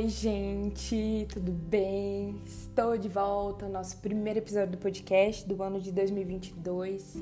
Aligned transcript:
Oi, 0.00 0.08
gente, 0.08 1.26
tudo 1.28 1.52
bem? 1.52 2.40
Estou 2.46 2.96
de 2.96 3.06
volta 3.06 3.66
ao 3.66 3.70
nosso 3.70 3.98
primeiro 3.98 4.38
episódio 4.38 4.70
do 4.70 4.78
podcast 4.78 5.46
do 5.46 5.62
ano 5.62 5.78
de 5.78 5.92
2022 5.92 7.16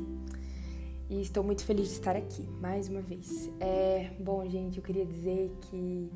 e 1.11 1.21
estou 1.21 1.43
muito 1.43 1.65
feliz 1.65 1.89
de 1.89 1.95
estar 1.95 2.15
aqui 2.15 2.43
mais 2.61 2.89
uma 2.89 3.01
vez. 3.01 3.51
É, 3.59 4.13
bom, 4.21 4.49
gente, 4.49 4.79
eu 4.79 4.85
queria 4.85 5.05
dizer 5.05 5.51
que, 5.63 6.09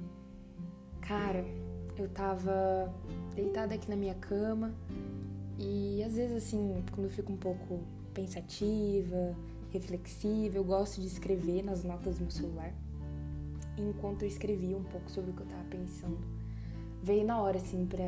cara, 1.00 1.44
eu 1.98 2.08
tava 2.08 2.94
deitada 3.34 3.74
aqui 3.74 3.90
na 3.90 3.96
minha 3.96 4.14
cama 4.14 4.72
e 5.58 6.00
às 6.04 6.14
vezes, 6.14 6.44
assim, 6.44 6.84
quando 6.92 7.06
eu 7.06 7.10
fico 7.10 7.32
um 7.32 7.38
pouco 7.38 7.80
pensativa, 8.14 9.34
reflexiva, 9.72 10.58
eu 10.58 10.64
gosto 10.64 11.00
de 11.00 11.08
escrever 11.08 11.64
nas 11.64 11.82
notas 11.82 12.18
do 12.18 12.22
meu 12.22 12.30
celular. 12.30 12.72
enquanto 13.76 14.22
eu 14.22 14.28
escrevia 14.28 14.76
um 14.76 14.84
pouco 14.84 15.10
sobre 15.10 15.32
o 15.32 15.34
que 15.34 15.40
eu 15.40 15.46
tava 15.46 15.64
pensando, 15.64 16.41
veio 17.02 17.24
na 17.24 17.40
hora, 17.40 17.58
assim, 17.58 17.84
pra. 17.84 18.04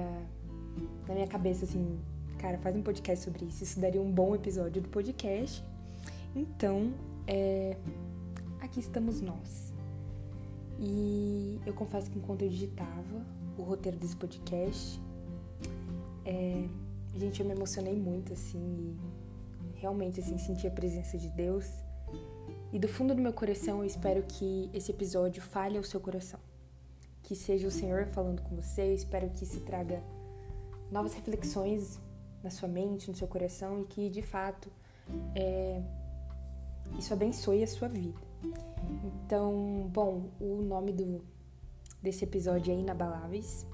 na 1.08 1.14
minha 1.14 1.26
cabeça, 1.26 1.64
assim, 1.64 1.98
cara, 2.38 2.58
faz 2.58 2.76
um 2.76 2.82
podcast 2.82 3.24
sobre 3.24 3.44
isso. 3.46 3.64
Isso 3.64 3.80
daria 3.80 4.00
um 4.00 4.10
bom 4.10 4.34
episódio 4.34 4.80
do 4.80 4.88
podcast. 4.88 5.62
Então, 6.34 6.92
é. 7.26 7.76
Aqui 8.60 8.80
estamos 8.80 9.20
nós. 9.20 9.74
E 10.78 11.60
eu 11.66 11.74
confesso 11.74 12.10
que 12.10 12.18
enquanto 12.18 12.42
eu 12.42 12.48
digitava 12.48 13.24
o 13.58 13.62
roteiro 13.62 13.96
desse 13.98 14.16
podcast, 14.16 15.00
é, 16.24 16.66
gente, 17.14 17.40
eu 17.40 17.46
me 17.46 17.52
emocionei 17.52 17.94
muito, 17.94 18.32
assim, 18.32 18.58
e 18.58 19.78
realmente, 19.80 20.20
assim, 20.20 20.38
senti 20.38 20.66
a 20.66 20.70
presença 20.70 21.18
de 21.18 21.28
Deus. 21.28 21.70
E 22.72 22.78
do 22.78 22.88
fundo 22.88 23.14
do 23.14 23.22
meu 23.22 23.32
coração, 23.32 23.78
eu 23.78 23.84
espero 23.84 24.22
que 24.22 24.68
esse 24.72 24.90
episódio 24.90 25.40
fale 25.42 25.76
ao 25.76 25.84
seu 25.84 26.00
coração. 26.00 26.40
Que 27.24 27.34
seja 27.34 27.66
o 27.66 27.70
Senhor 27.70 28.06
falando 28.06 28.42
com 28.42 28.54
você, 28.54 28.82
eu 28.82 28.94
espero 28.94 29.28
que 29.30 29.44
isso 29.44 29.60
traga 29.60 30.02
novas 30.90 31.14
reflexões 31.14 32.00
na 32.42 32.50
sua 32.50 32.68
mente, 32.68 33.10
no 33.10 33.16
seu 33.16 33.26
coração 33.26 33.80
e 33.80 33.84
que, 33.84 34.10
de 34.10 34.22
fato, 34.22 34.70
é, 35.34 35.82
isso 36.98 37.12
abençoe 37.12 37.62
a 37.62 37.66
sua 37.66 37.88
vida. 37.88 38.20
Então, 39.24 39.90
bom, 39.92 40.28
o 40.38 40.62
nome 40.62 40.92
do, 40.92 41.24
desse 42.02 42.24
episódio 42.24 42.72
é 42.72 42.76
Inabaláveis. 42.76 43.66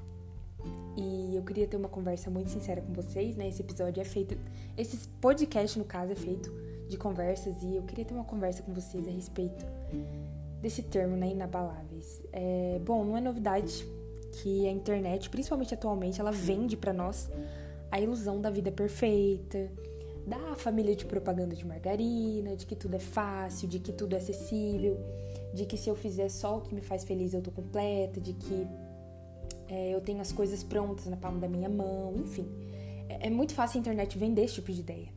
E 0.97 1.34
eu 1.34 1.43
queria 1.43 1.67
ter 1.67 1.77
uma 1.77 1.89
conversa 1.89 2.31
muito 2.31 2.51
sincera 2.51 2.81
com 2.81 2.93
vocês, 2.93 3.37
né? 3.37 3.48
Esse 3.48 3.62
episódio 3.62 4.01
é 4.01 4.05
feito. 4.05 4.39
Esse 4.77 5.09
podcast, 5.21 5.78
no 5.78 5.84
caso, 5.84 6.12
é 6.12 6.17
feito 6.17 6.53
de 6.89 6.97
conversas 6.97 7.62
e 7.62 7.77
eu 7.77 7.83
queria 7.83 8.05
ter 8.05 8.15
uma 8.15 8.25
conversa 8.25 8.62
com 8.62 8.73
vocês 8.75 9.06
a 9.06 9.11
respeito 9.11 9.65
desse 10.61 10.83
termo, 10.83 11.16
né? 11.16 11.28
Inabaláveis. 11.28 12.20
É, 12.33 12.80
bom, 12.84 13.05
não 13.05 13.16
é 13.16 13.20
novidade 13.20 13.86
que 14.33 14.66
a 14.66 14.70
internet, 14.70 15.28
principalmente 15.28 15.75
atualmente, 15.75 16.20
ela 16.20 16.30
vende 16.30 16.77
para 16.77 16.92
nós 16.92 17.28
a 17.91 18.00
ilusão 18.00 18.41
da 18.41 18.50
vida 18.50 18.70
perfeita, 18.70 19.70
da 20.27 20.55
família 20.55 20.94
de 20.94 21.05
propaganda 21.05 21.56
de 21.56 21.66
margarina, 21.66 22.55
de 22.55 22.66
que 22.66 22.77
tudo 22.77 22.94
é 22.94 22.98
fácil, 22.98 23.66
de 23.66 23.78
que 23.78 23.92
tudo 23.92 24.14
é 24.14 24.19
acessível, 24.19 24.98
de 25.53 25.66
que 25.66 25.77
se 25.77 25.88
eu 25.88 25.97
fizer 25.97 26.28
só 26.28 26.58
o 26.58 26.61
que 26.61 26.75
me 26.75 26.81
faz 26.81 27.05
feliz 27.05 27.34
eu 27.34 27.42
tô 27.42 27.50
completa, 27.50 28.20
de 28.20 28.33
que 28.34 28.66
é, 29.69 29.94
eu 29.94 30.00
tenho 30.00 30.20
as 30.20 30.33
coisas 30.33 30.62
prontas 30.62 31.06
na 31.06 31.16
palma 31.16 31.38
da 31.38 31.48
minha 31.48 31.69
mão, 31.69 32.14
enfim. 32.16 32.47
É, 33.08 33.27
é, 33.27 33.31
muito 33.31 33.55
fácil 33.55 33.78
a 33.78 33.81
internet 33.81 34.16
vender 34.19 34.44
esse 34.44 34.55
tipo 34.55 34.72
de 34.72 34.81
ideia. 34.81 35.08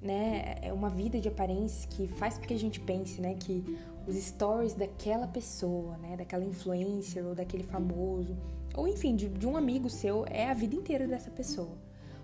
Né? 0.00 0.56
É 0.62 0.72
uma 0.72 0.88
vida 0.88 1.20
de 1.20 1.28
aparências 1.28 1.84
que 1.84 2.08
faz 2.08 2.38
com 2.38 2.46
que 2.46 2.54
a 2.54 2.58
gente 2.58 2.80
pense 2.80 3.20
né, 3.20 3.34
que 3.34 3.78
os 4.06 4.16
stories 4.16 4.74
daquela 4.74 5.26
pessoa, 5.26 5.98
né, 5.98 6.16
daquela 6.16 6.44
influencer 6.44 7.24
ou 7.26 7.34
daquele 7.34 7.62
famoso, 7.62 8.34
ou 8.74 8.88
enfim, 8.88 9.14
de, 9.14 9.28
de 9.28 9.46
um 9.46 9.56
amigo 9.56 9.90
seu, 9.90 10.24
é 10.26 10.48
a 10.48 10.54
vida 10.54 10.74
inteira 10.74 11.06
dessa 11.06 11.30
pessoa. 11.30 11.76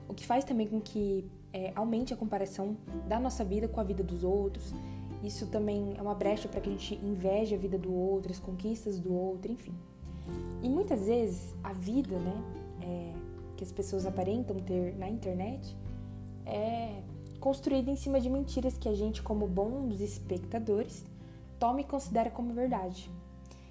O 0.08 0.14
que 0.14 0.24
faz 0.24 0.44
também 0.44 0.66
com 0.66 0.80
que 0.80 1.30
é, 1.52 1.72
aumente 1.74 2.12
a 2.12 2.16
comparação 2.16 2.76
da 3.08 3.18
nossa 3.18 3.44
vida 3.44 3.66
com 3.66 3.80
a 3.80 3.84
vida 3.84 4.02
dos 4.02 4.22
outros. 4.22 4.74
Isso 5.22 5.46
também 5.46 5.94
é 5.96 6.02
uma 6.02 6.14
brecha 6.14 6.48
para 6.48 6.60
que 6.60 6.68
a 6.68 6.72
gente 6.72 6.94
inveje 6.96 7.54
a 7.54 7.58
vida 7.58 7.78
do 7.78 7.92
outro, 7.92 8.30
as 8.30 8.38
conquistas 8.38 8.98
do 8.98 9.14
outro, 9.14 9.50
enfim. 9.50 9.74
E 10.62 10.68
muitas 10.68 11.06
vezes 11.06 11.54
a 11.64 11.72
vida, 11.72 12.18
né, 12.18 12.42
é, 12.82 13.12
que 13.56 13.64
as 13.64 13.72
pessoas 13.72 14.06
aparentam 14.06 14.56
ter 14.56 14.94
na 14.96 15.08
internet 15.08 15.76
é 16.44 17.02
construída 17.46 17.88
em 17.92 17.94
cima 17.94 18.20
de 18.20 18.28
mentiras 18.28 18.76
que 18.76 18.88
a 18.88 18.92
gente, 18.92 19.22
como 19.22 19.46
bons 19.46 20.00
espectadores, 20.00 21.04
toma 21.60 21.80
e 21.80 21.84
considera 21.84 22.28
como 22.28 22.52
verdade. 22.52 23.08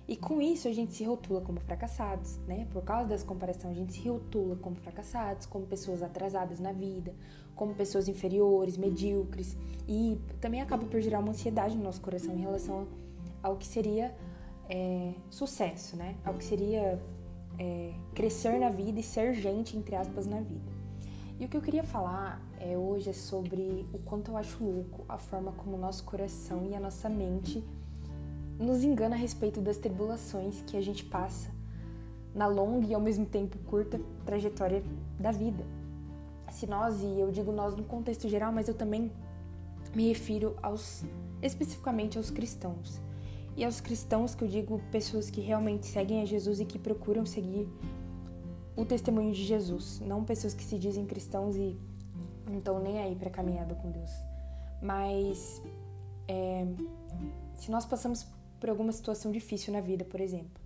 E 0.07 0.15
com 0.15 0.41
isso 0.41 0.69
a 0.69 0.71
gente 0.71 0.93
se 0.93 1.03
rotula 1.03 1.41
como 1.41 1.59
fracassados, 1.59 2.37
né? 2.47 2.65
Por 2.71 2.85
causa 2.85 3.09
das 3.09 3.21
comparações, 3.21 3.75
a 3.75 3.79
gente 3.81 3.91
se 3.91 4.07
rotula 4.07 4.55
como 4.55 4.77
fracassados, 4.77 5.45
como 5.45 5.65
pessoas 5.65 6.01
atrasadas 6.01 6.57
na 6.57 6.71
vida, 6.71 7.13
como 7.53 7.75
pessoas 7.75 8.07
inferiores, 8.07 8.77
medíocres. 8.77 9.57
E 9.85 10.21
também 10.39 10.61
acaba 10.61 10.85
por 10.85 11.01
gerar 11.01 11.19
uma 11.19 11.31
ansiedade 11.31 11.75
no 11.75 11.83
nosso 11.83 11.99
coração 11.99 12.33
em 12.33 12.39
relação 12.39 12.87
ao 13.43 13.57
que 13.57 13.67
seria 13.67 14.15
é, 14.69 15.11
sucesso, 15.29 15.97
né? 15.97 16.15
Ao 16.23 16.33
que 16.35 16.45
seria 16.45 16.97
é, 17.59 17.91
crescer 18.13 18.57
na 18.57 18.69
vida 18.69 19.01
e 19.01 19.03
ser 19.03 19.33
gente, 19.33 19.75
entre 19.75 19.97
aspas, 19.97 20.25
na 20.25 20.39
vida. 20.39 20.74
E 21.38 21.44
o 21.44 21.50
que 21.50 21.57
eu 21.57 21.62
queria 21.62 21.84
falar 21.84 22.41
é, 22.59 22.78
hoje 22.78 23.09
é 23.09 23.13
sobre 23.13 23.85
o 23.94 24.00
quanto 24.00 24.31
eu 24.31 24.38
acho 24.38 24.63
louco 24.63 25.03
a 25.09 25.18
forma 25.18 25.51
como 25.51 25.75
o 25.75 25.79
nosso 25.79 26.03
coração 26.06 26.66
e 26.69 26.73
a 26.73 26.79
nossa 26.79 27.09
mente 27.09 27.62
nos 28.57 28.85
engana 28.85 29.16
a 29.16 29.19
respeito 29.19 29.59
das 29.59 29.75
tribulações 29.75 30.62
que 30.66 30.78
a 30.78 30.81
gente 30.81 31.03
passa 31.03 31.51
na 32.34 32.47
longa 32.47 32.88
e 32.88 32.94
ao 32.94 33.01
mesmo 33.01 33.25
tempo 33.25 33.57
curta 33.69 34.00
trajetória 34.25 34.81
da 35.19 35.31
vida. 35.31 35.66
Se 36.51 36.66
nós, 36.66 37.01
e 37.01 37.19
eu 37.19 37.29
digo 37.31 37.52
nós 37.52 37.75
no 37.75 37.84
contexto 37.84 38.29
geral, 38.29 38.53
mas 38.53 38.69
eu 38.69 38.73
também 38.73 39.12
me 39.94 40.07
refiro 40.07 40.56
aos 40.63 41.03
especificamente 41.41 42.17
aos 42.17 42.29
cristãos. 42.29 43.02
E 43.57 43.63
aos 43.66 43.81
cristãos 43.81 44.34
que 44.34 44.44
eu 44.44 44.47
digo 44.47 44.81
pessoas 44.90 45.29
que 45.29 45.41
realmente 45.41 45.85
seguem 45.85 46.22
a 46.22 46.25
Jesus 46.25 46.62
e 46.62 46.66
que 46.66 46.79
procuram 46.79 47.25
seguir 47.25 47.67
o 48.75 48.85
testemunho 48.85 49.31
de 49.31 49.43
Jesus, 49.43 50.01
não 50.01 50.23
pessoas 50.23 50.53
que 50.53 50.63
se 50.63 50.77
dizem 50.77 51.05
cristãos 51.05 51.55
e 51.55 51.77
não 52.47 52.57
estão 52.57 52.79
nem 52.79 52.99
aí 52.99 53.15
para 53.15 53.29
a 53.29 53.31
caminhada 53.31 53.73
com 53.75 53.89
Deus. 53.89 54.11
Mas 54.81 55.61
é, 56.27 56.65
se 57.55 57.71
nós 57.71 57.85
passamos 57.85 58.27
por 58.59 58.69
alguma 58.69 58.91
situação 58.91 59.31
difícil 59.31 59.73
na 59.73 59.81
vida, 59.81 60.03
por 60.03 60.19
exemplo, 60.19 60.61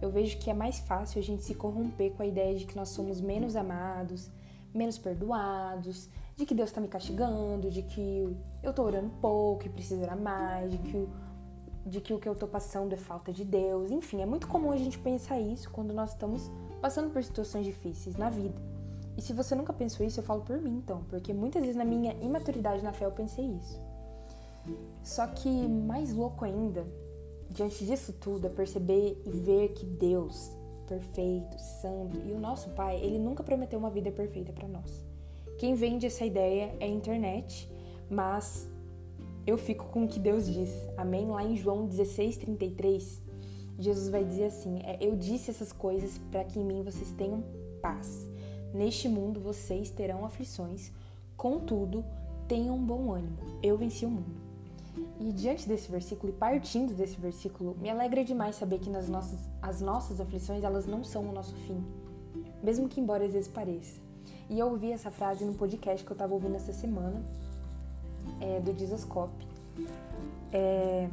eu 0.00 0.10
vejo 0.10 0.38
que 0.38 0.50
é 0.50 0.54
mais 0.54 0.78
fácil 0.80 1.20
a 1.20 1.22
gente 1.22 1.42
se 1.42 1.54
corromper 1.54 2.12
com 2.12 2.22
a 2.22 2.26
ideia 2.26 2.54
de 2.56 2.66
que 2.66 2.76
nós 2.76 2.90
somos 2.90 3.20
menos 3.20 3.56
amados, 3.56 4.30
menos 4.72 4.98
perdoados, 4.98 6.08
de 6.36 6.44
que 6.44 6.54
Deus 6.54 6.70
está 6.70 6.80
me 6.80 6.88
castigando, 6.88 7.70
de 7.70 7.82
que 7.82 8.36
eu 8.62 8.70
estou 8.70 8.84
orando 8.84 9.10
pouco 9.20 9.66
e 9.66 9.68
preciso 9.68 10.02
orar 10.02 10.18
mais, 10.18 10.72
de 10.72 10.78
que 10.78 11.08
de 11.86 12.00
que 12.00 12.14
o 12.14 12.18
que 12.18 12.28
eu 12.28 12.34
tô 12.34 12.46
passando 12.46 12.92
é 12.92 12.96
falta 12.96 13.32
de 13.32 13.44
Deus. 13.44 13.90
Enfim, 13.90 14.22
é 14.22 14.26
muito 14.26 14.48
comum 14.48 14.70
a 14.70 14.76
gente 14.76 14.98
pensar 14.98 15.38
isso 15.38 15.70
quando 15.70 15.92
nós 15.92 16.10
estamos 16.10 16.50
passando 16.80 17.10
por 17.10 17.22
situações 17.22 17.64
difíceis 17.64 18.16
na 18.16 18.30
vida. 18.30 18.60
E 19.16 19.22
se 19.22 19.32
você 19.32 19.54
nunca 19.54 19.72
pensou 19.72 20.04
isso, 20.04 20.20
eu 20.20 20.24
falo 20.24 20.42
por 20.42 20.60
mim 20.60 20.76
então, 20.78 21.04
porque 21.08 21.32
muitas 21.32 21.62
vezes 21.62 21.76
na 21.76 21.84
minha 21.84 22.12
imaturidade 22.20 22.82
na 22.82 22.92
fé 22.92 23.04
eu 23.04 23.12
pensei 23.12 23.44
isso. 23.46 23.80
Só 25.02 25.26
que 25.26 25.48
mais 25.48 26.12
louco 26.12 26.44
ainda, 26.44 26.86
diante 27.50 27.84
disso 27.84 28.12
tudo, 28.12 28.46
é 28.46 28.50
perceber 28.50 29.22
e 29.24 29.30
ver 29.30 29.68
que 29.68 29.84
Deus, 29.84 30.50
perfeito, 30.88 31.56
santo, 31.58 32.18
e 32.26 32.32
o 32.32 32.40
nosso 32.40 32.70
Pai, 32.70 32.96
ele 32.96 33.18
nunca 33.18 33.42
prometeu 33.42 33.78
uma 33.78 33.90
vida 33.90 34.10
perfeita 34.10 34.52
para 34.52 34.66
nós. 34.66 35.04
Quem 35.58 35.74
vende 35.74 36.06
essa 36.06 36.24
ideia 36.24 36.74
é 36.80 36.86
a 36.86 36.88
internet, 36.88 37.70
mas 38.10 38.68
eu 39.46 39.58
fico 39.58 39.86
com 39.86 40.04
o 40.04 40.08
que 40.08 40.18
Deus 40.18 40.46
diz. 40.46 40.70
Amém? 40.96 41.26
Lá 41.26 41.44
em 41.44 41.56
João 41.56 41.86
16, 41.86 42.38
33, 42.38 43.22
Jesus 43.78 44.08
vai 44.08 44.24
dizer 44.24 44.44
assim: 44.44 44.80
é, 44.82 44.98
Eu 45.00 45.16
disse 45.16 45.50
essas 45.50 45.72
coisas 45.72 46.18
para 46.30 46.44
que 46.44 46.58
em 46.58 46.64
mim 46.64 46.82
vocês 46.82 47.10
tenham 47.12 47.44
paz. 47.82 48.28
Neste 48.72 49.08
mundo 49.08 49.40
vocês 49.40 49.90
terão 49.90 50.24
aflições, 50.24 50.90
contudo, 51.36 52.04
tenham 52.48 52.78
bom 52.78 53.12
ânimo. 53.12 53.36
Eu 53.62 53.76
venci 53.76 54.04
o 54.04 54.10
mundo. 54.10 54.42
E 55.20 55.32
diante 55.32 55.68
desse 55.68 55.90
versículo 55.90 56.32
e 56.32 56.36
partindo 56.36 56.94
desse 56.94 57.20
versículo, 57.20 57.76
me 57.80 57.90
alegra 57.90 58.24
demais 58.24 58.56
saber 58.56 58.78
que 58.78 58.90
nas 58.90 59.08
nossas, 59.08 59.38
as 59.60 59.80
nossas 59.80 60.20
aflições 60.20 60.62
elas 60.62 60.86
não 60.86 61.02
são 61.02 61.28
o 61.28 61.32
nosso 61.32 61.54
fim, 61.66 61.84
mesmo 62.62 62.88
que 62.88 63.00
embora 63.00 63.24
às 63.24 63.32
vezes 63.32 63.48
pareça. 63.48 64.00
E 64.48 64.58
eu 64.58 64.68
ouvi 64.68 64.92
essa 64.92 65.10
frase 65.10 65.44
no 65.44 65.54
podcast 65.54 66.04
que 66.04 66.10
eu 66.10 66.14
estava 66.14 66.32
ouvindo 66.32 66.54
essa 66.54 66.72
semana 66.72 67.22
é, 68.40 68.60
do 68.60 68.72
Dizoscope 68.72 69.46
é, 70.52 71.08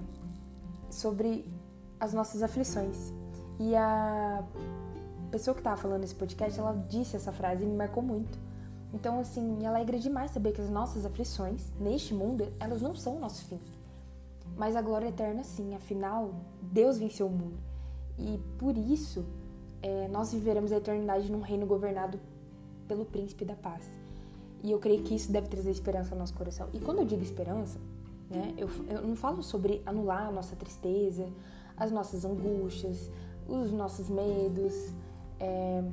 sobre 0.90 1.46
as 2.00 2.14
nossas 2.14 2.44
aflições. 2.44 3.12
E 3.60 3.76
a 3.76 4.44
pessoa 5.32 5.54
que 5.54 5.62
estava 5.62 5.78
falando 5.78 6.02
nesse 6.02 6.16
podcast, 6.16 6.60
ela 6.60 6.74
disse 6.90 7.16
essa 7.16 7.32
frase 7.32 7.64
e 7.64 7.66
me 7.66 7.76
marcou 7.76 8.04
muito. 8.04 8.38
Então, 8.94 9.20
assim, 9.20 9.42
me 9.42 9.66
alegra 9.66 9.98
demais 9.98 10.32
saber 10.32 10.52
que 10.52 10.62
as 10.62 10.70
nossas 10.70 11.06
aflições 11.06 11.64
neste 11.80 12.14
mundo, 12.14 12.52
elas 12.60 12.82
não 12.82 12.96
são 12.96 13.18
o 13.18 13.20
nosso 13.20 13.46
fim. 13.46 13.60
Mas 14.58 14.76
a 14.76 14.82
glória 14.82 15.08
eterna, 15.08 15.44
sim. 15.44 15.74
Afinal, 15.76 16.34
Deus 16.62 16.98
venceu 16.98 17.28
o 17.28 17.30
mundo. 17.30 17.58
E 18.20 18.38
por 18.60 18.78
isso, 18.78 19.26
é, 19.82 20.08
nós 20.10 20.34
viveremos 20.34 20.72
a 20.72 20.78
eternidade 20.78 21.32
num 21.32 21.42
reino 21.42 21.66
governado 21.66 22.20
pelo 22.88 23.06
príncipe 23.06 23.46
da 23.46 23.56
paz. 23.56 23.84
E 24.64 24.72
eu 24.72 24.80
creio 24.80 25.02
que 25.04 25.16
isso 25.16 25.32
deve 25.32 25.48
trazer 25.48 25.72
esperança 25.72 26.14
ao 26.14 26.20
nosso 26.20 26.34
coração. 26.34 26.68
E 26.74 26.80
quando 26.80 27.00
eu 27.00 27.06
digo 27.06 27.24
esperança, 27.24 27.80
né, 28.30 28.54
eu, 28.58 28.70
eu 28.90 29.02
não 29.02 29.16
falo 29.16 29.42
sobre 29.42 29.82
anular 29.86 30.28
a 30.28 30.32
nossa 30.32 30.56
tristeza, 30.56 31.28
as 31.76 31.92
nossas 31.92 32.24
angústias, 32.24 33.10
os 33.48 33.72
nossos 33.72 34.08
medos, 34.08 34.92
é, 35.40 35.84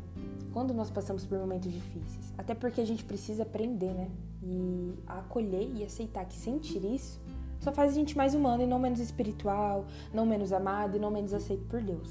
quando 0.53 0.75
nós 0.75 0.91
passamos 0.91 1.25
por 1.25 1.39
momentos 1.39 1.73
difíceis. 1.73 2.33
Até 2.37 2.55
porque 2.55 2.81
a 2.81 2.85
gente 2.85 3.05
precisa 3.05 3.43
aprender, 3.43 3.93
né? 3.93 4.11
E 4.43 4.95
acolher 5.07 5.69
e 5.75 5.83
aceitar 5.83 6.25
que 6.27 6.37
sentir 6.37 6.85
isso 6.85 7.19
só 7.61 7.73
faz 7.73 7.93
a 7.93 7.95
gente 7.95 8.17
mais 8.17 8.35
humano 8.35 8.63
e 8.63 8.67
não 8.67 8.79
menos 8.79 9.01
espiritual, 9.01 9.85
não 10.13 10.25
menos 10.25 10.53
amado 10.53 10.97
e 10.97 11.01
não 11.01 11.11
menos 11.11 11.35
aceito 11.35 11.65
por 11.65 11.81
Deus. 11.81 12.09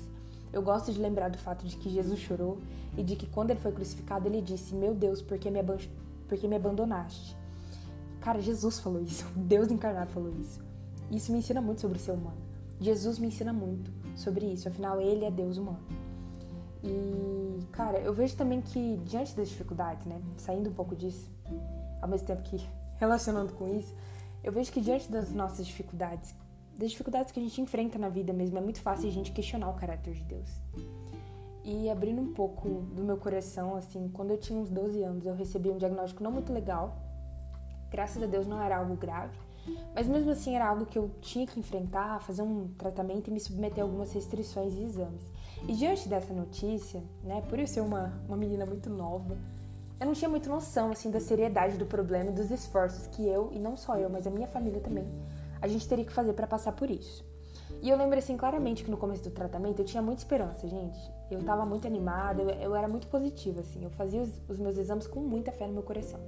Eu 0.51 0.61
gosto 0.61 0.91
de 0.91 0.99
lembrar 0.99 1.29
do 1.29 1.37
fato 1.37 1.65
de 1.65 1.77
que 1.77 1.89
Jesus 1.89 2.19
chorou 2.19 2.57
e 2.97 3.03
de 3.03 3.15
que 3.15 3.27
quando 3.27 3.51
ele 3.51 3.59
foi 3.59 3.71
crucificado 3.71 4.27
ele 4.27 4.41
disse: 4.41 4.73
Meu 4.73 4.93
Deus, 4.93 5.21
por 5.21 5.37
que 5.37 5.49
me, 5.49 5.59
por 6.27 6.37
que 6.37 6.47
me 6.47 6.55
abandonaste? 6.55 7.35
Cara, 8.21 8.41
Jesus 8.41 8.79
falou 8.79 9.01
isso, 9.01 9.25
Deus 9.35 9.71
encarnado 9.71 10.11
falou 10.11 10.31
isso. 10.39 10.65
Isso 11.09 11.31
me 11.31 11.39
ensina 11.39 11.61
muito 11.61 11.81
sobre 11.81 11.97
o 11.97 12.01
ser 12.01 12.11
humano. 12.11 12.37
Jesus 12.79 13.17
me 13.17 13.27
ensina 13.27 13.53
muito 13.53 13.91
sobre 14.15 14.45
isso, 14.45 14.67
afinal, 14.67 15.01
ele 15.01 15.25
é 15.25 15.31
Deus 15.31 15.57
humano. 15.57 15.79
E, 16.83 17.59
cara, 17.71 17.99
eu 17.99 18.13
vejo 18.13 18.35
também 18.35 18.61
que 18.61 18.97
diante 19.05 19.35
das 19.35 19.49
dificuldades, 19.49 20.05
né, 20.05 20.21
saindo 20.37 20.69
um 20.69 20.73
pouco 20.73 20.95
disso, 20.95 21.29
ao 22.01 22.07
mesmo 22.07 22.27
tempo 22.27 22.43
que 22.43 22.57
relacionando 22.97 23.53
com 23.53 23.77
isso, 23.77 23.93
eu 24.43 24.51
vejo 24.51 24.71
que 24.71 24.81
diante 24.81 25.11
das 25.11 25.31
nossas 25.31 25.65
dificuldades, 25.65 26.33
das 26.77 26.91
dificuldades 26.91 27.31
que 27.31 27.39
a 27.39 27.43
gente 27.43 27.59
enfrenta 27.59 27.97
na 27.97 28.09
vida 28.09 28.31
mesmo, 28.31 28.57
é 28.57 28.61
muito 28.61 28.81
fácil 28.81 29.09
a 29.09 29.11
gente 29.11 29.31
questionar 29.31 29.69
o 29.69 29.73
caráter 29.73 30.13
de 30.13 30.23
Deus. 30.23 30.49
E 31.67 31.89
abrindo 31.89 32.21
um 32.21 32.31
pouco 32.31 32.69
do 32.95 33.03
meu 33.03 33.17
coração, 33.17 33.75
assim, 33.75 34.09
quando 34.13 34.31
eu 34.31 34.37
tinha 34.37 34.57
uns 34.57 34.69
12 34.69 35.03
anos, 35.03 35.25
eu 35.25 35.35
recebi 35.35 35.69
um 35.69 35.77
diagnóstico 35.77 36.23
não 36.23 36.31
muito 36.31 36.53
legal. 36.53 36.95
Graças 37.91 38.23
a 38.23 38.25
Deus 38.25 38.47
não 38.47 38.63
era 38.63 38.77
algo 38.77 38.95
grave, 38.95 39.37
mas 39.93 40.07
mesmo 40.07 40.31
assim 40.31 40.55
era 40.55 40.65
algo 40.65 40.85
que 40.85 40.97
eu 40.97 41.11
tinha 41.19 41.45
que 41.45 41.59
enfrentar, 41.59 42.21
fazer 42.21 42.41
um 42.41 42.69
tratamento 42.77 43.27
e 43.27 43.31
me 43.31 43.39
submeter 43.41 43.83
a 43.83 43.85
algumas 43.85 44.13
restrições 44.13 44.75
e 44.75 44.83
exames. 44.83 45.29
E 45.67 45.73
diante 45.73 46.07
dessa 46.07 46.33
notícia, 46.33 47.03
né, 47.21 47.43
por 47.49 47.59
eu 47.59 47.67
ser 47.67 47.81
uma, 47.81 48.13
uma 48.29 48.37
menina 48.37 48.65
muito 48.65 48.89
nova, 48.89 49.37
eu 49.99 50.05
não 50.05 50.13
tinha 50.13 50.29
muita 50.29 50.49
noção 50.49 50.91
assim 50.91 51.11
da 51.11 51.19
seriedade 51.19 51.77
do 51.77 51.85
problema 51.85 52.29
e 52.29 52.33
dos 52.33 52.49
esforços 52.49 53.07
que 53.07 53.27
eu, 53.27 53.51
e 53.51 53.59
não 53.59 53.75
só 53.75 53.97
eu, 53.97 54.09
mas 54.09 54.25
a 54.25 54.29
minha 54.29 54.47
família 54.47 54.79
também, 54.79 55.05
a 55.61 55.67
gente 55.67 55.85
teria 55.85 56.05
que 56.05 56.13
fazer 56.13 56.31
para 56.31 56.47
passar 56.47 56.71
por 56.71 56.89
isso. 56.89 57.25
E 57.81 57.89
eu 57.89 57.97
lembro 57.97 58.17
assim 58.17 58.35
claramente 58.35 58.83
que 58.83 58.89
no 58.89 58.97
começo 58.97 59.23
do 59.23 59.29
tratamento 59.29 59.79
eu 59.79 59.85
tinha 59.85 60.01
muita 60.01 60.21
esperança, 60.21 60.67
gente. 60.67 60.99
Eu 61.29 61.43
tava 61.43 61.65
muito 61.65 61.85
animada, 61.85 62.41
eu, 62.41 62.49
eu 62.49 62.75
era 62.75 62.87
muito 62.87 63.07
positiva, 63.07 63.61
assim. 63.61 63.83
Eu 63.83 63.89
fazia 63.91 64.21
os, 64.21 64.29
os 64.49 64.57
meus 64.57 64.77
exames 64.77 65.05
com 65.05 65.19
muita 65.19 65.51
fé 65.51 65.67
no 65.67 65.73
meu 65.73 65.83
coração. 65.83 66.19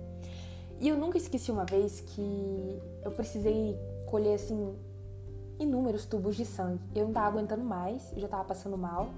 E 0.79 0.87
eu 0.87 0.97
nunca 0.97 1.17
esqueci 1.17 1.51
uma 1.51 1.65
vez 1.65 1.99
que 2.01 2.79
eu 3.03 3.11
precisei 3.11 3.77
colher, 4.05 4.35
assim, 4.35 4.75
inúmeros 5.59 6.05
tubos 6.05 6.35
de 6.35 6.45
sangue. 6.45 6.79
Eu 6.95 7.05
não 7.05 7.13
tava 7.13 7.27
aguentando 7.27 7.63
mais, 7.63 8.11
eu 8.13 8.19
já 8.19 8.27
tava 8.27 8.45
passando 8.45 8.77
mal, 8.77 9.09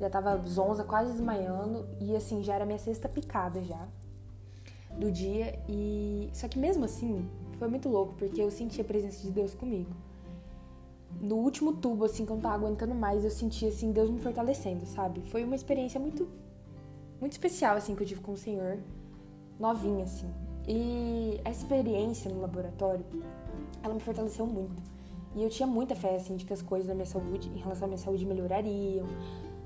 já 0.00 0.10
tava 0.10 0.36
zonza, 0.46 0.82
quase 0.82 1.12
desmaiando, 1.12 1.86
e 2.00 2.16
assim, 2.16 2.42
já 2.42 2.54
era 2.54 2.66
minha 2.66 2.78
sexta 2.78 3.08
picada 3.08 3.62
já 3.62 3.86
do 4.98 5.10
dia. 5.10 5.58
E 5.68 6.28
só 6.32 6.48
que 6.48 6.58
mesmo 6.58 6.84
assim, 6.84 7.28
foi 7.58 7.68
muito 7.68 7.88
louco, 7.88 8.14
porque 8.14 8.40
eu 8.40 8.50
senti 8.50 8.80
a 8.80 8.84
presença 8.84 9.22
de 9.22 9.30
Deus 9.30 9.54
comigo. 9.54 9.90
No 11.20 11.36
último 11.36 11.72
tubo, 11.72 12.04
assim, 12.04 12.26
que 12.26 12.32
eu 12.32 12.36
não 12.36 12.42
tava 12.42 12.56
aguentando 12.56 12.94
mais, 12.94 13.24
eu 13.24 13.30
senti, 13.30 13.66
assim, 13.66 13.92
Deus 13.92 14.10
me 14.10 14.18
fortalecendo, 14.20 14.84
sabe? 14.86 15.22
Foi 15.22 15.44
uma 15.44 15.54
experiência 15.54 15.98
muito, 15.98 16.28
muito 17.20 17.32
especial, 17.32 17.76
assim, 17.76 17.94
que 17.94 18.02
eu 18.02 18.06
tive 18.06 18.20
com 18.20 18.32
o 18.32 18.36
Senhor, 18.36 18.78
novinha, 19.58 20.04
assim. 20.04 20.30
E 20.66 21.40
a 21.44 21.50
experiência 21.50 22.30
no 22.30 22.40
laboratório, 22.40 23.04
ela 23.82 23.94
me 23.94 24.00
fortaleceu 24.00 24.46
muito. 24.46 24.82
E 25.34 25.42
eu 25.42 25.48
tinha 25.48 25.66
muita 25.66 25.94
fé, 25.94 26.16
assim, 26.16 26.36
de 26.36 26.44
que 26.44 26.52
as 26.52 26.62
coisas 26.62 26.86
da 26.86 26.94
minha 26.94 27.06
saúde, 27.06 27.48
em 27.48 27.58
relação 27.58 27.86
à 27.86 27.88
minha 27.88 27.98
saúde, 27.98 28.24
melhorariam. 28.24 29.06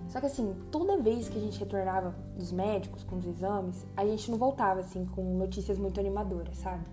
Só 0.09 0.21
que, 0.21 0.27
assim, 0.27 0.55
toda 0.71 0.97
vez 0.97 1.29
que 1.29 1.37
a 1.37 1.41
gente 1.41 1.59
retornava 1.59 2.15
dos 2.37 2.51
médicos 2.51 3.05
com 3.05 3.17
os 3.17 3.27
exames, 3.27 3.87
a 3.97 4.05
gente 4.07 4.31
não 4.31 4.39
voltava, 4.39 4.81
assim, 4.81 5.05
com 5.05 5.23
notícias 5.37 5.79
muito 5.79 6.01
animadoras, 6.01 6.57
sabe? 6.57 6.85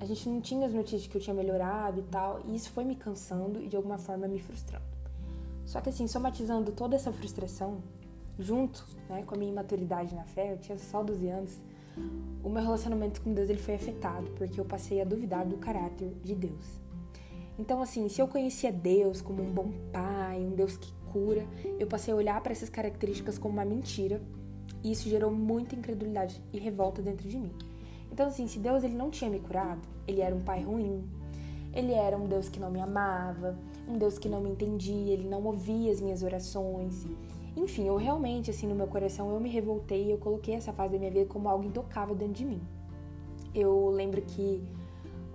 A 0.00 0.04
gente 0.04 0.28
não 0.28 0.40
tinha 0.40 0.66
as 0.66 0.74
notícias 0.74 1.06
que 1.06 1.16
eu 1.16 1.20
tinha 1.20 1.34
melhorado 1.34 2.00
e 2.00 2.02
tal, 2.04 2.40
e 2.46 2.54
isso 2.54 2.70
foi 2.70 2.84
me 2.84 2.96
cansando 2.96 3.62
e 3.62 3.68
de 3.68 3.76
alguma 3.76 3.96
forma 3.96 4.28
me 4.28 4.38
frustrando. 4.38 4.84
Só 5.64 5.80
que, 5.80 5.88
assim, 5.88 6.06
somatizando 6.06 6.70
toda 6.70 6.94
essa 6.94 7.12
frustração, 7.12 7.82
junto 8.38 8.84
né, 9.08 9.22
com 9.24 9.34
a 9.34 9.38
minha 9.38 9.50
imaturidade 9.50 10.14
na 10.14 10.24
fé, 10.24 10.52
eu 10.52 10.58
tinha 10.58 10.78
só 10.78 11.02
12 11.02 11.28
anos, 11.28 11.60
o 12.44 12.48
meu 12.48 12.62
relacionamento 12.62 13.22
com 13.22 13.32
Deus 13.32 13.48
ele 13.48 13.58
foi 13.58 13.74
afetado, 13.74 14.30
porque 14.32 14.60
eu 14.60 14.64
passei 14.64 15.00
a 15.00 15.04
duvidar 15.04 15.46
do 15.46 15.56
caráter 15.56 16.12
de 16.22 16.34
Deus. 16.34 16.78
Então, 17.58 17.80
assim, 17.80 18.08
se 18.08 18.20
eu 18.20 18.28
conhecia 18.28 18.70
Deus 18.70 19.22
como 19.22 19.42
um 19.42 19.50
bom 19.50 19.72
pai, 19.90 20.38
um 20.40 20.54
Deus 20.54 20.76
que 20.76 20.92
cura, 21.10 21.46
eu 21.78 21.86
passei 21.86 22.12
a 22.12 22.16
olhar 22.16 22.40
para 22.42 22.52
essas 22.52 22.68
características 22.68 23.38
como 23.38 23.54
uma 23.54 23.64
mentira, 23.64 24.20
e 24.84 24.92
isso 24.92 25.08
gerou 25.08 25.32
muita 25.32 25.74
incredulidade 25.74 26.40
e 26.52 26.58
revolta 26.58 27.00
dentro 27.00 27.26
de 27.26 27.38
mim. 27.38 27.52
Então, 28.16 28.28
assim, 28.28 28.48
se 28.48 28.58
Deus 28.58 28.82
ele 28.82 28.94
não 28.94 29.10
tinha 29.10 29.28
me 29.28 29.38
curado, 29.38 29.82
ele 30.08 30.22
era 30.22 30.34
um 30.34 30.40
pai 30.40 30.62
ruim, 30.62 31.04
ele 31.74 31.92
era 31.92 32.16
um 32.16 32.26
Deus 32.26 32.48
que 32.48 32.58
não 32.58 32.70
me 32.70 32.80
amava, 32.80 33.54
um 33.86 33.98
Deus 33.98 34.18
que 34.18 34.26
não 34.26 34.40
me 34.40 34.48
entendia, 34.48 35.12
ele 35.12 35.28
não 35.28 35.44
ouvia 35.44 35.92
as 35.92 36.00
minhas 36.00 36.22
orações. 36.22 37.04
Enfim, 37.54 37.86
eu 37.86 37.94
realmente, 37.96 38.50
assim, 38.50 38.66
no 38.66 38.74
meu 38.74 38.86
coração, 38.86 39.30
eu 39.30 39.38
me 39.38 39.50
revoltei 39.50 40.06
e 40.06 40.10
eu 40.12 40.16
coloquei 40.16 40.54
essa 40.54 40.72
fase 40.72 40.94
da 40.94 40.98
minha 40.98 41.10
vida 41.10 41.26
como 41.26 41.46
algo 41.46 41.66
intocável 41.66 42.14
dentro 42.14 42.32
de 42.32 42.46
mim. 42.46 42.62
Eu 43.54 43.90
lembro 43.90 44.22
que 44.22 44.64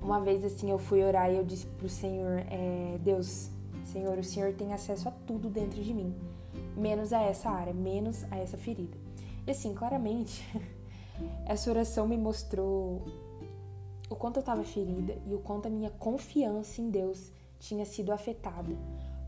uma 0.02 0.20
vez, 0.20 0.44
assim, 0.44 0.72
eu 0.72 0.80
fui 0.80 1.04
orar 1.04 1.32
e 1.32 1.38
eu 1.38 1.44
disse 1.44 1.68
pro 1.68 1.88
Senhor, 1.88 2.40
é, 2.50 2.98
Deus, 3.04 3.52
Senhor, 3.86 4.18
o 4.18 4.24
Senhor 4.24 4.54
tem 4.54 4.74
acesso 4.74 5.08
a 5.08 5.12
tudo 5.12 5.50
dentro 5.50 5.84
de 5.84 5.94
mim, 5.94 6.16
menos 6.76 7.14
a 7.14 7.22
essa 7.22 7.48
área, 7.48 7.76
menos 7.76 8.26
a 8.32 8.38
essa 8.40 8.58
ferida. 8.58 8.98
E 9.46 9.52
assim, 9.52 9.72
claramente, 9.76 10.44
essa 11.46 11.70
oração 11.70 12.08
me 12.08 12.18
mostrou 12.18 13.06
o 14.10 14.16
quanto 14.16 14.38
eu 14.38 14.42
estava 14.42 14.64
ferida 14.64 15.18
e 15.26 15.34
o 15.34 15.40
quanto 15.40 15.68
a 15.68 15.70
minha 15.70 15.90
confiança 15.90 16.82
em 16.82 16.90
Deus 16.90 17.32
tinha 17.60 17.86
sido 17.86 18.12
afetada 18.12 18.76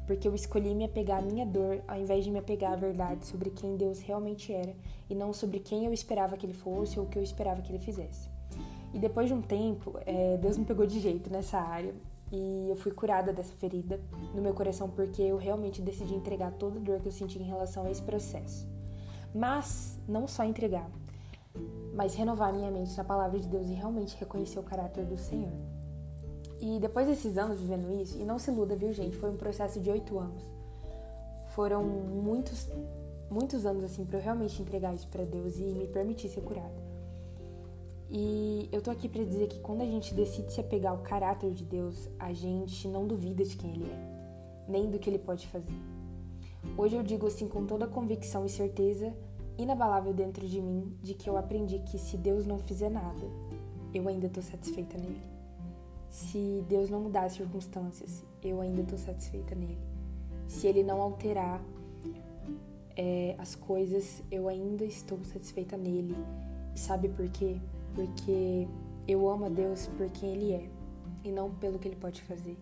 porque 0.05 0.27
eu 0.27 0.35
escolhi 0.35 0.75
me 0.75 0.83
apegar 0.83 1.19
à 1.19 1.21
minha 1.21 1.45
dor 1.45 1.81
ao 1.87 1.97
invés 1.97 2.23
de 2.23 2.31
me 2.31 2.39
apegar 2.39 2.73
à 2.73 2.75
verdade 2.75 3.25
sobre 3.25 3.49
quem 3.49 3.77
Deus 3.77 3.99
realmente 3.99 4.51
era 4.51 4.75
e 5.09 5.15
não 5.15 5.33
sobre 5.33 5.59
quem 5.59 5.85
eu 5.85 5.93
esperava 5.93 6.37
que 6.37 6.45
ele 6.45 6.53
fosse 6.53 6.99
ou 6.99 7.05
o 7.05 7.09
que 7.09 7.17
eu 7.17 7.23
esperava 7.23 7.61
que 7.61 7.71
ele 7.71 7.79
fizesse. 7.79 8.29
E 8.93 8.99
depois 8.99 9.27
de 9.27 9.33
um 9.33 9.41
tempo, 9.41 9.97
é, 10.05 10.37
Deus 10.37 10.57
me 10.57 10.65
pegou 10.65 10.85
de 10.85 10.99
jeito 10.99 11.29
nessa 11.29 11.57
área 11.57 11.93
e 12.31 12.67
eu 12.69 12.75
fui 12.75 12.91
curada 12.91 13.31
dessa 13.31 13.53
ferida 13.55 13.99
no 14.35 14.41
meu 14.41 14.53
coração 14.53 14.89
porque 14.89 15.21
eu 15.21 15.37
realmente 15.37 15.81
decidi 15.81 16.13
entregar 16.13 16.51
toda 16.51 16.79
a 16.79 16.81
dor 16.81 16.99
que 16.99 17.07
eu 17.07 17.11
senti 17.11 17.39
em 17.39 17.43
relação 17.43 17.85
a 17.85 17.91
esse 17.91 18.01
processo. 18.01 18.67
Mas 19.33 19.99
não 20.07 20.27
só 20.27 20.43
entregar, 20.43 20.89
mas 21.93 22.15
renovar 22.15 22.53
minha 22.53 22.71
mente 22.71 22.97
na 22.97 23.03
palavra 23.03 23.39
de 23.39 23.47
Deus 23.47 23.67
e 23.67 23.73
realmente 23.73 24.17
reconhecer 24.17 24.59
o 24.59 24.63
caráter 24.63 25.05
do 25.05 25.17
Senhor. 25.17 25.53
E 26.59 26.79
depois 26.79 27.07
desses 27.07 27.37
anos 27.37 27.59
vivendo 27.59 27.91
isso, 28.01 28.17
e 28.17 28.23
não 28.23 28.39
se 28.39 28.49
iluda, 28.49 28.75
viu, 28.75 28.93
gente? 28.93 29.17
Foi 29.17 29.29
um 29.29 29.37
processo 29.37 29.79
de 29.79 29.89
oito 29.91 30.17
anos. 30.17 30.43
Foram 31.49 31.83
muitos, 31.83 32.71
muitos 33.29 33.65
anos, 33.65 33.83
assim, 33.83 34.05
para 34.05 34.17
eu 34.17 34.23
realmente 34.23 34.61
entregar 34.61 34.95
isso 34.95 35.07
para 35.09 35.23
Deus 35.23 35.57
e 35.57 35.63
me 35.63 35.87
permitir 35.87 36.29
ser 36.29 36.41
curada. 36.41 36.93
E 38.09 38.69
eu 38.71 38.81
tô 38.81 38.91
aqui 38.91 39.09
para 39.09 39.23
dizer 39.23 39.47
que 39.47 39.59
quando 39.59 39.81
a 39.81 39.85
gente 39.85 40.13
decide 40.13 40.53
se 40.53 40.61
apegar 40.61 40.93
ao 40.93 40.99
caráter 40.99 41.51
de 41.51 41.63
Deus, 41.63 42.07
a 42.17 42.31
gente 42.31 42.87
não 42.87 43.07
duvida 43.07 43.43
de 43.43 43.57
quem 43.57 43.71
Ele 43.71 43.91
é, 43.91 44.67
nem 44.67 44.89
do 44.89 44.99
que 44.99 45.09
Ele 45.09 45.19
pode 45.19 45.47
fazer. 45.47 45.73
Hoje 46.77 46.95
eu 46.95 47.03
digo 47.03 47.27
assim 47.27 47.47
com 47.47 47.65
toda 47.65 47.87
convicção 47.87 48.45
e 48.45 48.49
certeza 48.49 49.13
inabalável 49.57 50.13
dentro 50.13 50.47
de 50.47 50.61
mim 50.61 50.97
de 51.01 51.13
que 51.13 51.29
eu 51.29 51.37
aprendi 51.37 51.79
que 51.79 51.97
se 51.97 52.17
Deus 52.17 52.45
não 52.45 52.59
fizer 52.59 52.89
nada, 52.89 53.25
eu 53.93 54.07
ainda 54.07 54.29
tô 54.29 54.41
satisfeita 54.41 54.97
nele. 54.97 55.21
Se 56.09 56.63
Deus 56.67 56.89
não 56.89 57.01
mudar 57.01 57.25
as 57.25 57.33
circunstâncias, 57.33 58.23
eu 58.41 58.61
ainda 58.61 58.81
estou 58.81 58.97
satisfeita 58.97 59.55
nele. 59.55 59.79
Se 60.47 60.67
Ele 60.67 60.83
não 60.83 61.01
alterar 61.01 61.61
é, 62.95 63.35
as 63.37 63.55
coisas, 63.55 64.21
eu 64.31 64.47
ainda 64.47 64.83
estou 64.83 65.17
satisfeita 65.25 65.77
nele. 65.77 66.15
Sabe 66.75 67.09
por 67.09 67.27
quê? 67.29 67.57
Porque 67.95 68.67
eu 69.07 69.27
amo 69.27 69.45
a 69.45 69.49
Deus 69.49 69.87
por 69.97 70.09
quem 70.09 70.29
Ele 70.29 70.53
é 70.53 70.69
e 71.23 71.31
não 71.31 71.51
pelo 71.51 71.79
que 71.79 71.87
Ele 71.87 71.95
pode 71.95 72.21
fazer. 72.23 72.57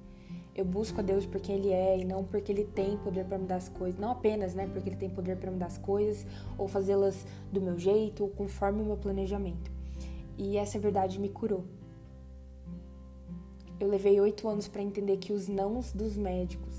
Eu 0.54 0.66
busco 0.66 1.00
a 1.00 1.04
Deus 1.04 1.26
por 1.26 1.40
quem 1.40 1.56
Ele 1.56 1.70
é 1.70 1.98
e 1.98 2.04
não 2.04 2.24
porque 2.24 2.52
Ele 2.52 2.66
tem 2.66 2.98
poder 2.98 3.26
para 3.26 3.38
mudar 3.38 3.56
as 3.56 3.70
coisas. 3.70 4.00
Não 4.00 4.12
apenas, 4.12 4.54
né, 4.54 4.68
porque 4.68 4.90
Ele 4.90 4.98
tem 4.98 5.10
poder 5.10 5.38
para 5.38 5.50
mudar 5.50 5.68
as 5.68 5.78
coisas 5.78 6.26
ou 6.58 6.68
fazê-las 6.68 7.26
do 7.52 7.62
meu 7.62 7.78
jeito 7.80 8.24
ou 8.24 8.30
conforme 8.30 8.82
o 8.82 8.86
meu 8.86 8.98
planejamento. 8.98 9.72
E 10.38 10.58
essa 10.58 10.78
verdade 10.78 11.20
me 11.20 11.30
curou. 11.30 11.64
Eu 13.80 13.88
levei 13.88 14.20
oito 14.20 14.48
anos 14.48 14.68
para 14.68 14.82
entender 14.82 15.18
que 15.18 15.34
os 15.34 15.48
nãos 15.48 15.92
dos 15.92 16.16
médicos 16.16 16.76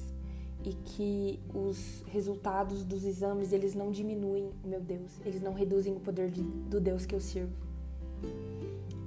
e 0.65 0.73
que 0.73 1.41
os 1.53 2.05
resultados 2.07 2.85
dos 2.85 3.05
exames 3.05 3.53
eles 3.53 3.75
não 3.75 3.91
diminuem 3.91 4.51
o 4.65 4.69
meu 4.69 4.81
Deus, 4.81 5.21
eles 5.25 5.43
não 5.43 5.53
reduzem 5.53 5.97
o 5.97 6.01
poder 6.01 6.31
de, 6.31 6.43
do 6.43 6.81
Deus 6.81 7.05
que 7.05 7.15
eu 7.15 7.21
sirvo. 7.21 7.53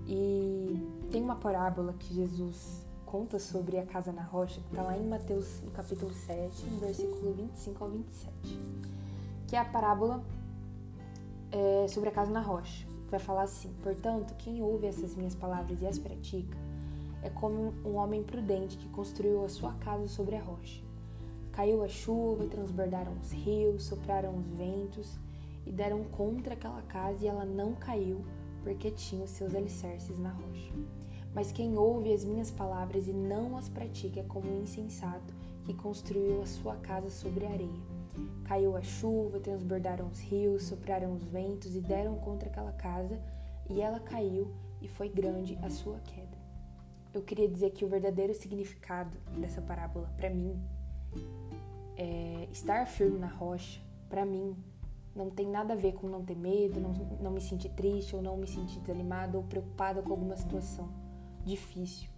E 0.08 0.78
tem 1.12 1.22
uma 1.22 1.36
parábola 1.36 1.94
que 1.98 2.14
Jesus 2.14 2.85
conta 3.16 3.40
sobre 3.40 3.80
a 3.80 3.86
casa 3.86 4.12
na 4.12 4.24
rocha, 4.24 4.60
que 4.60 4.68
está 4.68 4.84
lá 4.84 4.98
em 4.98 5.08
Mateus 5.08 5.62
no 5.62 5.72
capítulo 5.72 6.14
7, 6.14 6.66
no 6.66 6.80
versículo 6.80 7.34
25 7.34 7.84
ao 7.86 7.90
27, 7.90 8.60
que 9.48 9.56
é 9.56 9.60
a 9.60 9.64
parábola 9.64 10.22
é, 11.50 11.88
sobre 11.88 12.10
a 12.10 12.12
casa 12.12 12.30
na 12.30 12.42
rocha. 12.42 12.86
Vai 13.10 13.22
falar 13.22 13.44
assim: 13.44 13.74
Portanto, 13.82 14.36
quem 14.38 14.62
ouve 14.62 14.88
essas 14.88 15.16
minhas 15.16 15.34
palavras 15.34 15.82
e 15.82 15.88
as 15.88 15.98
pratica 15.98 16.58
é 17.24 17.30
como 17.30 17.74
um 17.86 17.96
homem 17.96 18.22
prudente 18.22 18.76
que 18.76 18.90
construiu 18.90 19.46
a 19.46 19.50
sua 19.50 19.72
casa 19.76 20.10
sobre 20.10 20.36
a 20.36 20.42
rocha. 20.42 20.84
Caiu 21.54 21.86
a 21.86 21.88
chuva, 21.88 22.46
transbordaram 22.48 23.14
os 23.14 23.32
rios, 23.32 23.86
sopraram 23.86 24.38
os 24.38 24.48
ventos 24.48 25.18
e 25.66 25.72
deram 25.72 26.04
contra 26.04 26.54
aquela 26.54 26.82
casa 26.82 27.24
e 27.24 27.30
ela 27.30 27.46
não 27.46 27.76
caiu, 27.76 28.26
porque 28.62 28.92
tinha 28.92 29.24
os 29.24 29.30
seus 29.30 29.56
alicerces 29.56 30.20
na 30.20 30.32
rocha. 30.32 30.74
Mas 31.36 31.52
quem 31.52 31.78
ouve 31.78 32.14
as 32.14 32.24
minhas 32.24 32.50
palavras 32.50 33.10
e 33.10 33.14
não 33.14 33.58
as 33.58 33.68
pratica 33.68 34.22
é 34.22 34.24
como 34.24 34.50
um 34.50 34.64
insensato 34.64 35.34
que 35.66 35.74
construiu 35.74 36.42
a 36.42 36.46
sua 36.46 36.78
casa 36.78 37.10
sobre 37.10 37.46
areia. 37.46 37.84
Caiu 38.46 38.78
a 38.78 38.82
chuva, 38.82 39.38
transbordaram 39.42 40.08
os 40.08 40.22
rios, 40.22 40.64
sopraram 40.64 41.14
os 41.14 41.26
ventos 41.26 41.76
e 41.76 41.82
deram 41.82 42.16
contra 42.16 42.48
aquela 42.48 42.72
casa, 42.72 43.22
e 43.70 43.82
ela 43.82 44.00
caiu, 44.00 44.54
e 44.82 44.88
foi 44.88 45.10
grande 45.10 45.60
a 45.62 45.70
sua 45.70 46.00
queda. 46.00 46.38
Eu 47.14 47.22
queria 47.22 47.50
dizer 47.50 47.72
que 47.72 47.84
o 47.84 47.90
verdadeiro 47.90 48.34
significado 48.34 49.18
dessa 49.38 49.62
parábola, 49.62 50.10
para 50.16 50.30
mim, 50.30 50.58
é, 51.98 52.48
estar 52.50 52.88
firme 52.88 53.20
na 53.20 53.28
rocha, 53.28 53.82
para 54.08 54.26
mim, 54.26 54.56
não 55.14 55.30
tem 55.30 55.50
nada 55.50 55.74
a 55.74 55.78
ver 55.78 55.96
com 55.96 56.08
não 56.08 56.24
ter 56.24 56.36
medo, 56.38 56.80
não, 56.80 56.94
não 57.20 57.32
me 57.32 57.42
sentir 57.42 57.70
triste 57.70 58.16
ou 58.16 58.22
não 58.22 58.38
me 58.38 58.48
sentir 58.48 58.80
desanimada 58.80 59.38
ou 59.38 59.44
preocupada 59.44 60.02
com 60.02 60.12
alguma 60.12 60.38
situação 60.38 61.05
difícil. 61.46 62.10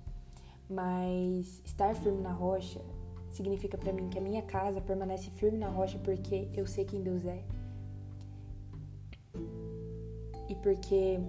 Mas 0.70 1.62
estar 1.64 1.96
firme 1.96 2.22
na 2.22 2.32
rocha 2.32 2.82
significa 3.32 3.78
para 3.78 3.94
mim 3.94 4.10
que 4.10 4.18
a 4.18 4.22
minha 4.22 4.42
casa 4.42 4.82
permanece 4.82 5.30
firme 5.32 5.58
na 5.58 5.70
rocha 5.70 6.00
porque 6.00 6.48
eu 6.54 6.66
sei 6.66 6.86
quem 6.86 7.02
Deus 7.02 7.26
é. 7.26 7.44
E 10.50 10.56
porque 10.56 11.20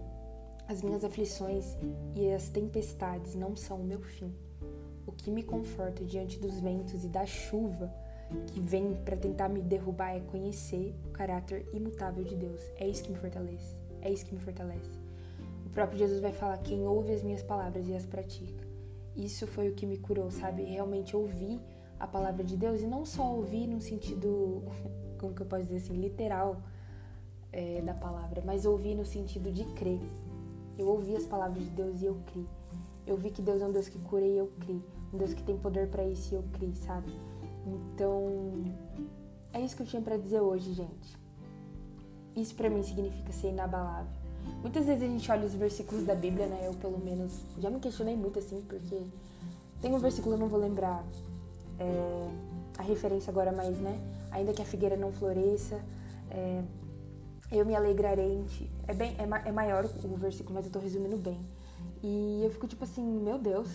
as 0.69 0.83
minhas 0.83 1.05
aflições 1.05 1.77
e 2.15 2.31
as 2.31 2.49
tempestades 2.49 3.35
não 3.35 3.57
são 3.57 3.81
o 3.81 3.85
meu 3.85 4.01
fim. 4.01 4.33
O 5.07 5.13
que 5.13 5.31
me 5.31 5.43
conforta 5.43 6.05
diante 6.05 6.39
dos 6.39 6.61
ventos 6.61 7.05
e 7.05 7.09
da 7.09 7.27
chuva 7.27 7.93
que 8.47 8.61
vem 8.61 8.95
para 9.05 9.17
tentar 9.17 9.49
me 9.49 9.63
derrubar 9.63 10.15
é 10.15 10.21
conhecer 10.21 10.95
o 11.07 11.11
caráter 11.11 11.67
imutável 11.73 12.23
de 12.25 12.37
Deus. 12.37 12.61
É 12.77 12.87
isso 12.87 13.03
que 13.03 13.11
me 13.11 13.19
fortalece. 13.19 13.77
É 14.03 14.11
isso 14.11 14.27
que 14.27 14.35
me 14.35 14.41
fortalece. 14.41 15.08
O 15.69 15.71
próprio 15.71 15.99
Jesus 15.99 16.21
vai 16.21 16.33
falar: 16.33 16.57
quem 16.59 16.87
ouve 16.87 17.13
as 17.13 17.23
minhas 17.23 17.43
palavras 17.43 17.87
e 17.89 17.95
as 17.95 18.07
pratica. 18.07 18.67
Isso 19.15 19.47
foi 19.47 19.69
o 19.69 19.75
que 19.75 19.85
me 19.85 19.99
curou, 19.99 20.31
sabe? 20.31 20.65
Realmente 20.65 21.15
ouvir 21.15 21.61
a 22.01 22.07
palavra 22.07 22.43
de 22.43 22.57
Deus 22.57 22.81
e 22.81 22.87
não 22.87 23.05
só 23.05 23.35
ouvir 23.35 23.67
no 23.67 23.81
sentido, 23.81 24.63
como 25.21 25.35
que 25.35 25.43
eu 25.43 25.47
posso 25.47 25.65
dizer 25.65 25.77
assim, 25.77 25.95
literal 25.95 26.63
é, 27.53 27.83
da 27.83 27.93
palavra, 27.93 28.43
mas 28.47 28.65
ouvir 28.65 28.95
no 28.95 29.05
sentido 29.05 29.53
de 29.53 29.65
crer. 29.75 30.01
Eu 30.79 30.89
ouvi 30.89 31.15
as 31.15 31.27
palavras 31.27 31.63
de 31.63 31.71
Deus 31.71 32.01
e 32.01 32.07
eu 32.07 32.17
criei. 32.27 32.47
Eu 33.07 33.17
vi 33.17 33.31
que 33.31 33.43
Deus 33.43 33.61
é 33.61 33.67
um 33.67 33.73
Deus 33.73 33.89
que 33.89 33.99
cura 33.99 34.25
e 34.25 34.39
eu 34.39 34.47
criei. 34.61 34.81
Um 35.13 35.19
Deus 35.19 35.35
que 35.35 35.43
tem 35.43 35.59
poder 35.59 35.89
para 35.89 36.05
isso 36.05 36.33
e 36.33 36.37
eu 36.37 36.45
criei, 36.53 36.75
sabe? 36.75 37.13
Então, 37.67 38.65
é 39.53 39.61
isso 39.61 39.77
que 39.77 39.83
eu 39.83 39.87
tinha 39.87 40.01
para 40.01 40.17
dizer 40.17 40.41
hoje, 40.41 40.73
gente. 40.73 41.19
Isso 42.37 42.55
para 42.55 42.71
mim 42.71 42.83
significa 42.83 43.33
ser 43.33 43.49
inabalável. 43.49 44.28
Muitas 44.61 44.87
vezes 44.87 45.03
a 45.03 45.07
gente 45.07 45.31
olha 45.31 45.47
os 45.47 45.55
versículos 45.55 46.05
da 46.05 46.15
Bíblia, 46.15 46.47
né? 46.47 46.65
Eu, 46.67 46.75
pelo 46.75 46.99
menos, 46.99 47.33
já 47.59 47.71
me 47.71 47.81
questionei 47.81 48.17
muito 48.17 48.39
assim, 48.39 48.61
porque 48.69 49.01
tem 49.81 49.95
um 49.95 49.99
versículo, 49.99 50.35
eu 50.35 50.39
não 50.39 50.49
vou 50.49 50.59
lembrar 50.59 51.05
é, 51.79 52.31
a 52.77 52.83
referência 52.83 53.31
agora, 53.31 53.53
mas, 53.53 53.79
né? 53.79 53.99
Ainda 54.31 54.53
que 54.53 54.61
a 54.61 54.65
figueira 54.65 54.97
não 54.97 55.13
floresça, 55.13 55.81
é, 56.31 56.63
eu 57.51 57.65
me 57.65 57.75
alegrarei 57.75 58.35
em 58.35 58.45
ti. 58.45 58.71
É, 58.87 58.93
bem, 58.93 59.15
é, 59.19 59.49
é 59.49 59.53
maior 59.53 59.85
o 59.85 60.17
versículo, 60.17 60.55
mas 60.55 60.67
eu 60.67 60.73
tô 60.73 60.79
resumindo 60.79 61.17
bem. 61.17 61.39
E 62.03 62.43
eu 62.45 62.51
fico 62.51 62.67
tipo 62.67 62.85
assim, 62.85 63.03
meu 63.03 63.39
Deus, 63.39 63.69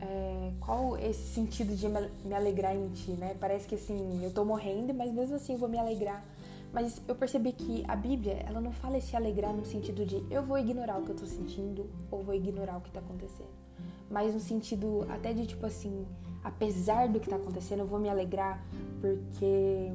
é, 0.00 0.52
qual 0.60 0.96
esse 0.96 1.34
sentido 1.34 1.74
de 1.74 1.88
me 1.88 2.34
alegrar 2.34 2.74
em 2.74 2.88
ti, 2.90 3.12
né? 3.12 3.34
Parece 3.40 3.66
que 3.66 3.74
assim, 3.74 4.22
eu 4.22 4.30
tô 4.30 4.44
morrendo, 4.44 4.94
mas 4.94 5.12
mesmo 5.12 5.36
assim 5.36 5.54
eu 5.54 5.58
vou 5.58 5.68
me 5.68 5.78
alegrar. 5.78 6.24
Mas 6.72 7.00
eu 7.08 7.14
percebi 7.14 7.52
que 7.52 7.82
a 7.88 7.96
Bíblia, 7.96 8.44
ela 8.46 8.60
não 8.60 8.72
fala 8.72 9.00
se 9.00 9.16
alegrar 9.16 9.54
no 9.54 9.64
sentido 9.64 10.04
de 10.04 10.22
eu 10.30 10.42
vou 10.42 10.58
ignorar 10.58 10.98
o 10.98 11.02
que 11.02 11.10
eu 11.10 11.16
tô 11.16 11.26
sentindo 11.26 11.88
ou 12.10 12.22
vou 12.22 12.34
ignorar 12.34 12.76
o 12.76 12.80
que 12.80 12.90
tá 12.90 13.00
acontecendo. 13.00 13.48
Mas 14.10 14.34
no 14.34 14.40
sentido 14.40 15.06
até 15.08 15.32
de 15.32 15.46
tipo 15.46 15.64
assim, 15.64 16.06
apesar 16.44 17.08
do 17.08 17.20
que 17.20 17.28
tá 17.28 17.36
acontecendo, 17.36 17.80
eu 17.80 17.86
vou 17.86 17.98
me 17.98 18.08
alegrar 18.08 18.62
porque 19.00 19.92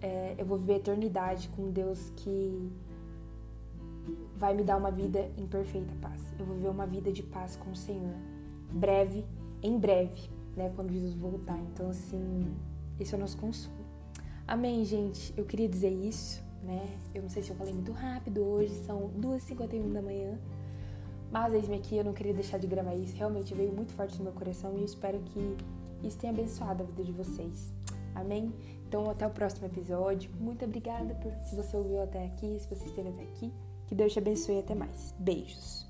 é, 0.00 0.34
eu 0.38 0.46
vou 0.46 0.56
viver 0.58 0.76
eternidade 0.76 1.48
com 1.48 1.70
Deus 1.70 2.12
que 2.16 2.70
vai 4.36 4.54
me 4.54 4.62
dar 4.62 4.76
uma 4.76 4.90
vida 4.90 5.30
em 5.36 5.46
perfeita 5.46 5.92
paz. 6.00 6.22
Eu 6.38 6.46
vou 6.46 6.54
viver 6.54 6.68
uma 6.68 6.86
vida 6.86 7.12
de 7.12 7.22
paz 7.22 7.56
com 7.56 7.70
o 7.72 7.76
Senhor 7.76 8.14
breve, 8.72 9.24
em 9.62 9.78
breve, 9.78 10.30
né, 10.56 10.72
quando 10.74 10.92
Jesus 10.92 11.14
voltar. 11.14 11.58
Então, 11.72 11.90
assim, 11.90 12.46
esse 12.98 13.14
é 13.14 13.18
o 13.18 13.20
nosso 13.20 13.36
consolo. 13.36 13.79
Amém, 14.50 14.84
gente. 14.84 15.32
Eu 15.36 15.44
queria 15.44 15.68
dizer 15.68 15.90
isso, 15.90 16.42
né? 16.64 16.84
Eu 17.14 17.22
não 17.22 17.30
sei 17.30 17.40
se 17.40 17.50
eu 17.50 17.56
falei 17.56 17.72
muito 17.72 17.92
rápido 17.92 18.40
hoje, 18.40 18.74
são 18.84 19.08
2h51 19.10 19.92
da 19.92 20.02
manhã. 20.02 20.36
Mas 21.30 21.54
eis-me 21.54 21.76
aqui, 21.76 21.96
eu 21.96 22.02
não 22.02 22.12
queria 22.12 22.34
deixar 22.34 22.58
de 22.58 22.66
gravar 22.66 22.96
isso. 22.96 23.16
Realmente 23.16 23.54
veio 23.54 23.72
muito 23.72 23.92
forte 23.92 24.18
no 24.18 24.24
meu 24.24 24.32
coração 24.32 24.74
e 24.74 24.80
eu 24.80 24.84
espero 24.84 25.20
que 25.20 25.56
isso 26.02 26.18
tenha 26.18 26.32
abençoado 26.32 26.82
a 26.82 26.86
vida 26.86 27.04
de 27.04 27.12
vocês. 27.12 27.72
Amém? 28.12 28.52
Então, 28.88 29.08
até 29.08 29.24
o 29.24 29.30
próximo 29.30 29.68
episódio. 29.68 30.32
Muito 30.40 30.64
obrigada 30.64 31.14
por 31.14 31.32
se 31.46 31.54
você 31.54 31.76
ouviu 31.76 32.02
até 32.02 32.26
aqui, 32.26 32.58
se 32.58 32.74
você 32.74 32.86
esteve 32.86 33.08
até 33.08 33.22
aqui. 33.22 33.52
Que 33.86 33.94
Deus 33.94 34.12
te 34.12 34.18
abençoe 34.18 34.56
e 34.56 34.58
até 34.58 34.74
mais. 34.74 35.14
Beijos. 35.16 35.89